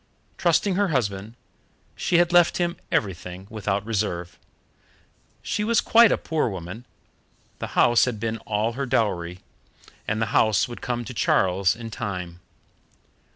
Trusting 0.35 0.73
her 0.77 0.87
husband, 0.87 1.35
she 1.95 2.17
had 2.17 2.33
left 2.33 2.57
him 2.57 2.75
everything 2.91 3.45
without 3.51 3.85
reserve. 3.85 4.39
She 5.43 5.63
was 5.63 5.79
quite 5.79 6.11
a 6.11 6.17
poor 6.17 6.49
woman 6.49 6.87
the 7.59 7.67
house 7.77 8.05
had 8.05 8.19
been 8.19 8.39
all 8.39 8.73
her 8.73 8.87
dowry, 8.87 9.41
and 10.07 10.19
the 10.19 10.25
house 10.33 10.67
would 10.67 10.81
come 10.81 11.05
to 11.05 11.13
Charles 11.13 11.75
in 11.75 11.91
time. 11.91 12.39